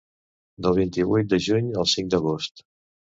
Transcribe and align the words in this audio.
Del 0.65 0.77
vint-i-vuit 0.79 1.29
de 1.33 1.41
juny 1.49 1.67
al 1.83 1.89
cinc 1.95 2.11
d’agost. 2.15 2.65